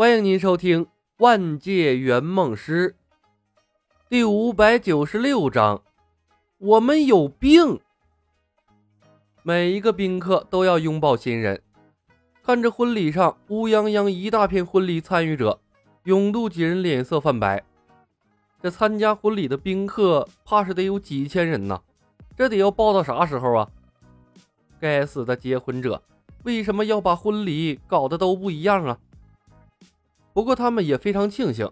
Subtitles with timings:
[0.00, 0.86] 欢迎您收听
[1.18, 2.96] 《万界圆梦师》
[4.08, 5.82] 第五百九十六章。
[6.56, 7.78] 我们有病。
[9.42, 11.60] 每一个宾客都要拥抱新人。
[12.42, 15.60] 看着婚礼上乌泱泱一大片婚礼参与者，
[16.04, 17.62] 永渡几人脸色泛白。
[18.62, 21.78] 这参加婚礼的宾客，怕是得有几千人呢。
[22.34, 23.68] 这得要报到啥时候啊？
[24.80, 26.02] 该死的结婚者，
[26.44, 28.98] 为什么要把婚礼搞得都不一样啊？
[30.32, 31.70] 不过他们也非常庆幸，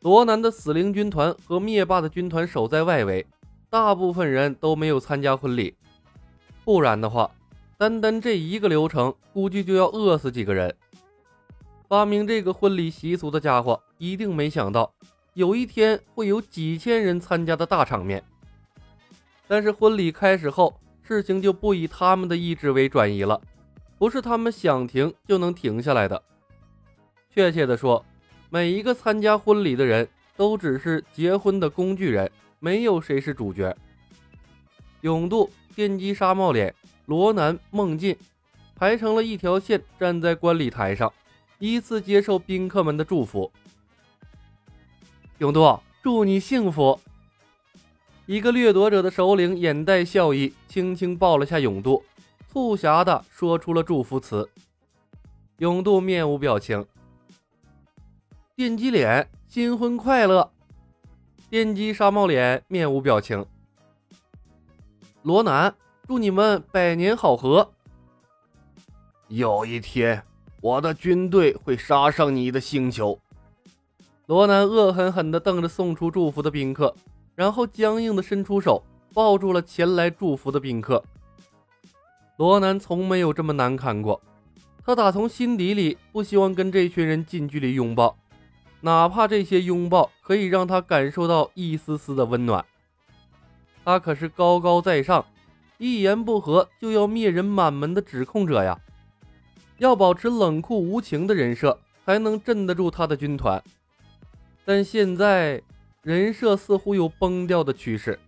[0.00, 3.26] 罗南的死灵军团和灭霸的军团守在外围，
[3.70, 5.74] 大部分人都没有参加婚礼。
[6.64, 7.30] 不然的话，
[7.76, 10.74] 单单这一个流程，估计就要饿死几个人。
[11.88, 14.92] 发明这个婚礼习俗的家伙，一定没想到
[15.34, 18.22] 有一天会有几千人参加的大场面。
[19.46, 23.40] 但是婚礼开始后，事情就不以他们的意志为转移了，
[23.96, 26.22] 不是他们想停就能停下来的。
[27.34, 28.04] 确切的说，
[28.50, 33.76] 每一个参加婚礼的人都只是结婚的工具人，没有谁是主角。
[35.02, 36.74] 永渡、电击、沙帽脸、
[37.06, 38.16] 罗南、孟进
[38.74, 41.12] 排成了一条线，站在观礼台上，
[41.58, 43.50] 依次接受宾客们的祝福。
[45.38, 46.98] 永渡，祝你幸福！
[48.26, 52.02] 一个掠夺者的首领眼带笑意，轻轻抱了下永渡，
[52.50, 54.48] 促狭的说出了祝福词。
[55.58, 56.84] 永渡面无表情。
[58.58, 60.50] 电击脸，新婚快乐！
[61.48, 63.46] 电击沙帽脸面无表情。
[65.22, 65.72] 罗南，
[66.08, 67.70] 祝你们百年好合。
[69.28, 70.20] 有一天，
[70.60, 73.16] 我的军队会杀上你的星球。
[74.26, 76.92] 罗南恶狠狠地瞪着送出祝福的宾客，
[77.36, 78.82] 然后僵硬地伸出手，
[79.14, 81.00] 抱住了前来祝福的宾客。
[82.38, 84.20] 罗南从没有这么难堪过，
[84.84, 88.18] 他打从心底里不希望跟这群人近距离拥抱。
[88.80, 92.64] 哪怕这些拥抱可以让他感受到一丝丝的温暖，
[93.84, 95.24] 他可是高高在上，
[95.78, 98.78] 一言不合就要灭人满门的指控者呀！
[99.78, 103.62] 要保持冷酷无情的人设，才能镇得住他的军团。
[104.64, 105.62] 但现在
[106.02, 108.18] 人设似乎有崩掉的趋势。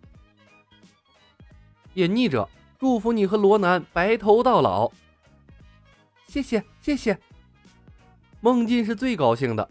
[1.95, 4.91] 隐匿者，祝福你和罗南白头到老。
[6.27, 7.19] 谢谢，谢谢。
[8.41, 9.69] 孟进是最高兴的。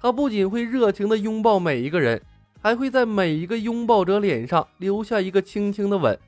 [0.00, 2.22] 他不仅会热情地拥抱每一个人，
[2.62, 6.18] 还会在每一个拥抱者脸上留下一个轻轻的吻。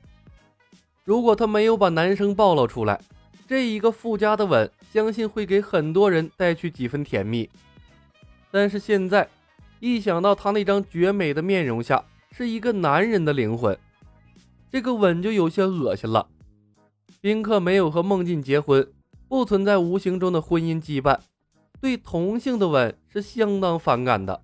[1.03, 3.01] 如果他没有把男生暴露出来，
[3.47, 7.49] 这一个附加的吻，相信会给很多人带去几分甜蜜。
[8.51, 9.27] 但是现在，
[9.79, 13.75] 一想到他那张绝美的面容下是一个男人的灵魂，
[14.71, 16.27] 这个吻就有些恶心了。
[17.19, 18.87] 宾客没有和孟进结婚，
[19.27, 21.17] 不存在无形中的婚姻羁绊。
[21.83, 24.41] 对同性的吻是相当反感的。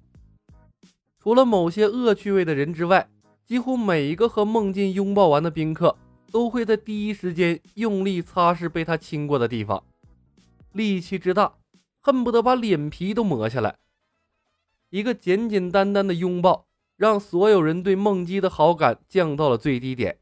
[1.17, 3.09] 除了某些恶趣味的人之外，
[3.45, 5.95] 几乎每一个和孟进拥抱完的宾客
[6.33, 9.81] 都会在第一时间用力擦拭被他亲过的地方，
[10.73, 11.53] 力气之大，
[12.01, 13.77] 恨不得把脸皮都磨下来。
[14.89, 16.65] 一个简简单单的拥抱，
[16.97, 20.19] 让所有人对孟姬的好感降到了最低点。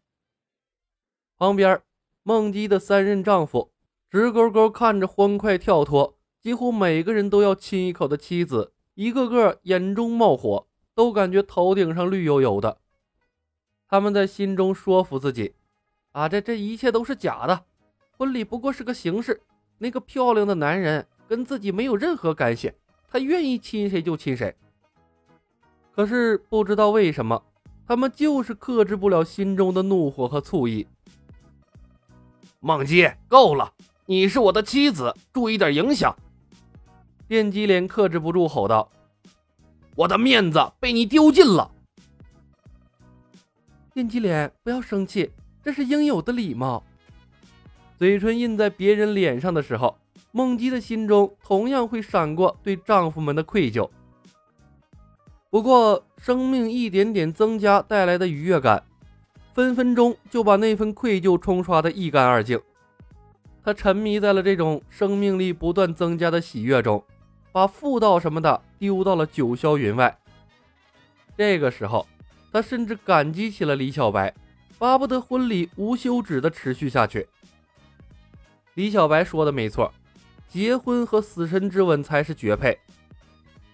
[1.36, 1.82] 旁边，
[2.22, 3.72] 孟姬的三任丈夫
[4.08, 6.17] 直勾勾看着欢快跳脱。
[6.48, 10.66] 几乎每个人都要亲一口的妻子，一个个眼中冒火，
[10.96, 12.78] 都感觉头顶上绿油油的。
[13.90, 15.54] 他们在心中说服自己：
[16.14, 17.66] 啊，这这一切都是假的，
[18.18, 19.42] 婚礼不过是个形式。
[19.78, 22.72] 那个漂亮的男人跟自己没有任何干系，
[23.10, 24.56] 他愿意亲谁就亲谁。
[25.94, 27.44] 可是不知道为什么，
[27.86, 30.88] 他们就是克制不了心中的怒火和醋意。
[32.62, 33.74] 梦姬，够了！
[34.06, 36.18] 你是我的妻子，注意点影响。
[37.28, 38.90] 电击脸克制不住吼道
[39.96, 41.70] ：“我的面子被你丢尽了！”
[43.94, 46.82] 电击脸，不要生气，这是应有的礼貌。
[47.98, 49.98] 嘴唇印在别人脸上的时候，
[50.32, 53.90] 梦姬的心中同样会闪过对丈夫们的愧疚。
[55.50, 58.84] 不过，生命一点点增加带来的愉悦感，
[59.54, 62.62] 分分钟就把那份愧疚冲刷得一干二净。
[63.64, 67.04] 她沉迷在了这种生命力不断增加的喜悦中。
[67.52, 70.18] 把妇道什么的丢到了九霄云外。
[71.38, 72.08] 这个时候，
[72.52, 74.34] 他甚至感激起了李小白，
[74.78, 77.28] 巴不得婚礼无休止的持续下去。
[78.76, 79.94] 李小白说的没错，
[80.48, 82.78] 结婚和死神之吻才是绝配。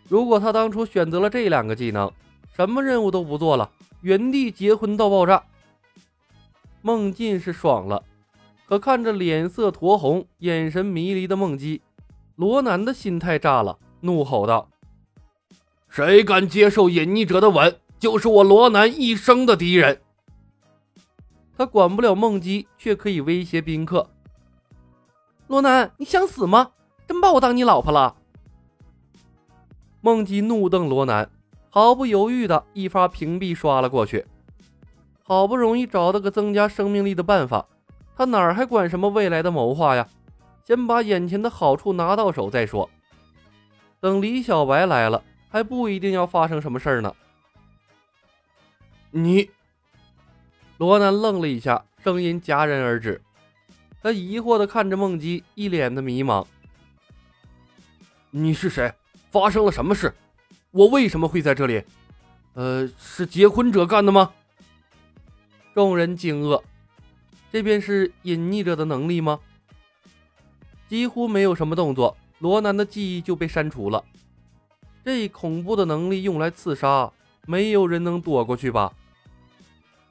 [0.08, 2.12] 如果他当初选择了这两个技能，
[2.56, 3.70] 什么任务都不做了，
[4.02, 5.44] 原地结婚到爆炸。
[6.82, 8.04] 孟进是爽了，
[8.68, 11.82] 可看着脸色酡红、眼神迷离的孟姬。
[12.36, 14.70] 罗南的心态炸了，怒吼道
[15.88, 20.02] ：“谁敢接受隐匿者的吻，就是我罗南一生的敌人！”
[21.56, 24.10] 他管不了梦姬，却可以威胁宾客。
[25.48, 26.72] 罗南，你想死吗？
[27.08, 28.16] 真把我当你老婆了？
[30.02, 31.30] 梦姬怒瞪罗南，
[31.70, 34.26] 毫不犹豫的一发屏蔽刷了过去。
[35.22, 37.68] 好不容易找到个增加生命力的办法，
[38.16, 40.08] 他哪儿还管什么未来的谋划呀？
[40.66, 42.90] 先把眼前的好处拿到手再说。
[44.00, 47.16] 等李小白来了，还不一定要发生什么事儿呢。
[49.12, 49.50] 你，
[50.78, 53.22] 罗南愣了一下，声音戛然而止。
[54.02, 56.46] 他疑惑的看着梦姬，一脸的迷茫。
[58.32, 58.94] 你是谁？
[59.32, 60.14] 发生了什么事？
[60.72, 61.84] 我为什么会在这里？
[62.54, 64.32] 呃，是结婚者干的吗？
[65.74, 66.62] 众人惊愕，
[67.52, 69.40] 这便是隐匿者的能力吗？
[70.94, 74.06] 几乎没有什么动作，罗南的记忆就被删除了。
[75.04, 77.12] 这恐怖的能力用来刺杀，
[77.48, 78.94] 没有人能躲过去吧？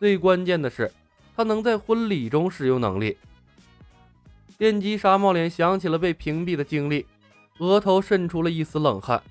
[0.01, 0.91] 最关键的是，
[1.37, 3.17] 他能在婚礼中使用能力。
[4.59, 7.07] 电击沙帽脸想起了被屏蔽的经历，
[7.59, 9.23] 额头渗出了一丝冷汗，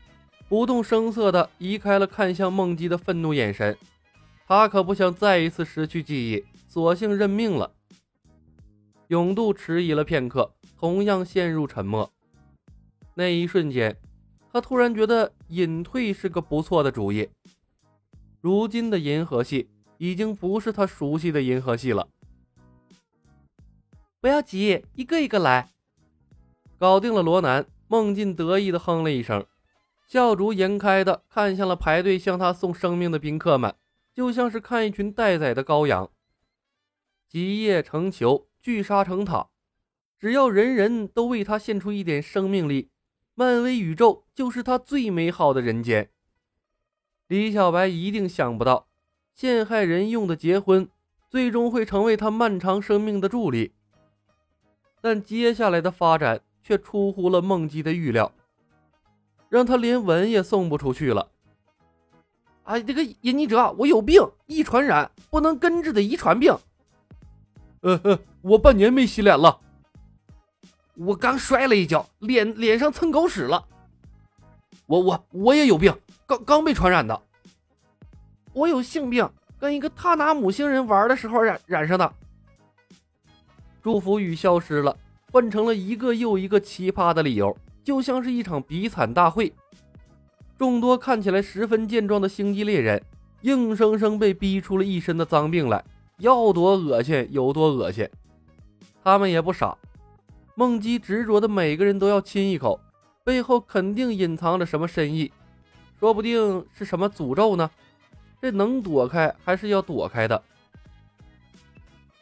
[0.47, 3.77] 不动声色地移开了看向梦姬的愤怒眼神。
[4.47, 7.69] 他可不想再一次失去记忆，索性认命了。
[9.11, 10.49] 永渡迟疑了片刻，
[10.79, 12.09] 同样陷入沉默。
[13.13, 13.93] 那一瞬间，
[14.49, 17.27] 他突然觉得隐退是个不错的主意。
[18.39, 22.07] 如今的银河系已经不是他熟悉的银河系了。
[24.21, 25.67] 不要急，一个一个来。
[26.79, 29.45] 搞定了罗南，孟进得意的哼了一声，
[30.07, 33.75] 笑逐颜开的看向了排队向他送生命的宾客们。
[34.15, 36.09] 就像是看一群待宰的羔羊，
[37.27, 39.47] 集腋成裘，聚沙成塔。
[40.19, 42.89] 只要人人都为他献出一点生命力，
[43.33, 46.09] 漫威宇宙就是他最美好的人间。
[47.27, 48.87] 李小白一定想不到，
[49.33, 50.87] 陷害人用的结婚，
[51.29, 53.73] 最终会成为他漫长生命的助力。
[55.01, 58.31] 但接下来的发展却出乎了梦姬的预料，
[59.49, 61.31] 让他连吻也送不出去了。
[62.63, 66.55] 啊，这个隐匿者，我有病，易传染，不能根治的遗传病。
[67.81, 69.59] 呃呵，我半年没洗脸了。
[70.95, 73.63] 我刚摔了一跤，脸脸上蹭狗屎了。
[74.85, 75.95] 我我我也有病，
[76.25, 77.19] 刚刚被传染的。
[78.53, 79.27] 我有性病，
[79.57, 82.13] 跟一个他拿母星人玩的时候染染上的。
[83.81, 84.95] 祝福语消失了，
[85.31, 89.53] 换成了一个又一个奇葩的理由，就像是一场比惨大会。
[90.57, 93.01] 众多看起来十分健壮的星际猎人，
[93.41, 95.83] 硬生生被逼出了一身的脏病来，
[96.17, 98.07] 要多恶心有多恶心。
[99.03, 99.77] 他们也不傻，
[100.55, 102.79] 梦姬执着的每个人都要亲一口，
[103.23, 105.31] 背后肯定隐藏着什么深意，
[105.99, 107.69] 说不定是什么诅咒呢？
[108.41, 110.41] 这能躲开还是要躲开的。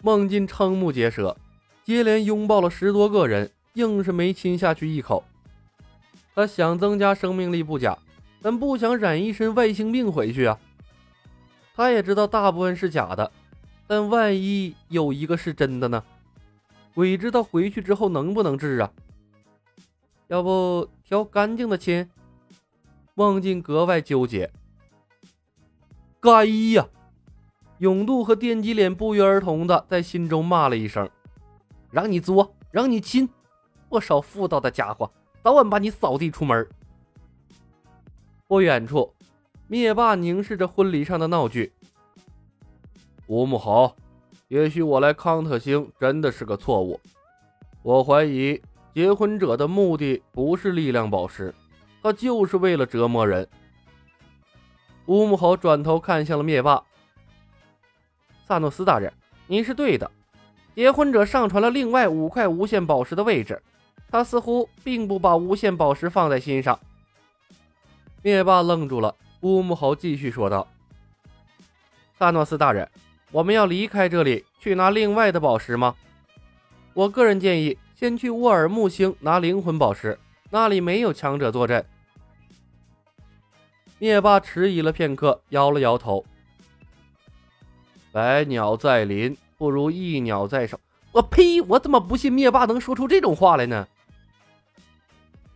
[0.01, 1.35] 梦境瞠目结舌，
[1.83, 5.23] 接连拥抱了十多个人，硬是没亲下去一口。
[6.35, 7.97] 他想增加生命力不假。
[8.41, 10.57] 但不想染一身外星病回去啊！
[11.75, 13.29] 他也知道大部分是假的，
[13.85, 16.01] 但万一有一个是真的呢？
[16.99, 18.91] 鬼知道回去之后能不能治啊？
[20.27, 22.09] 要不挑干净的亲？
[23.15, 24.51] 梦境格外纠结。
[26.19, 26.85] 该呀！
[27.77, 31.09] 永渡和电击脸不约而同的在心中骂了一声
[31.89, 33.29] ：“让你作，让你亲，
[33.87, 35.09] 不少妇道的家伙，
[35.41, 36.67] 早晚把你扫地出门！”
[38.45, 39.13] 不远处，
[39.69, 41.71] 灭霸凝视着婚礼上的闹剧。
[43.27, 43.95] 吴木豪，
[44.49, 46.99] 也许我来康特星真的是个错误。
[47.83, 48.61] 我怀疑
[48.93, 51.53] 结婚者的目的不是力量宝石，
[52.01, 53.47] 他就是为了折磨人。
[55.05, 56.83] 乌木猴转头看向了灭霸。
[58.47, 59.13] 萨诺斯大人，
[59.45, 60.09] 您是对的。
[60.75, 63.61] 结婚者上传了另外五块无限宝石的位置，
[64.09, 66.77] 他似乎并不把无限宝石放在心上。
[68.23, 70.67] 灭霸愣住了，乌木猴继续说道
[72.17, 72.89] ：“萨诺斯大人，
[73.31, 75.95] 我们要离开这里去拿另外的宝石吗？
[76.93, 80.17] 我个人建议先去沃尔木星拿灵魂宝石，
[80.49, 81.85] 那里没有强者坐镇。”
[83.99, 86.25] 灭霸迟疑了片刻，摇了摇头
[88.11, 90.79] ：“百鸟在林，不如一鸟在手。”
[91.11, 91.59] 我呸！
[91.61, 93.87] 我怎么不信灭霸能说出这种话来呢？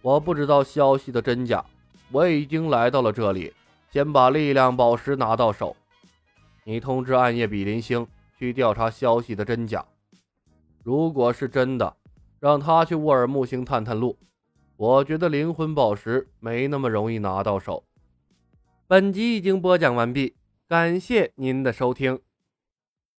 [0.01, 1.63] 我不知道消息的真假。
[2.11, 3.53] 我已经来到了这里，
[3.91, 5.75] 先把力量宝石拿到手。
[6.65, 9.85] 你通知暗夜比邻星去调查消息的真假。
[10.83, 11.95] 如果是真的，
[12.39, 14.17] 让他去沃尔木星探探路；
[14.75, 17.83] 我觉得灵魂宝石没那么容易拿到手。
[18.87, 20.35] 本集已经播讲完毕，
[20.67, 22.19] 感谢您的收听。